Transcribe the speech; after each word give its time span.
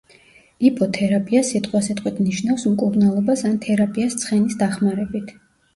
იპოთერაპია 0.69 1.43
სიტყვასიტყვით 1.51 2.23
ნიშნავს 2.31 2.67
მკურნალობას 2.73 3.47
ან 3.53 3.61
თერაპიას 3.69 4.21
ცხენის 4.25 4.63
დახმარებით. 4.65 5.37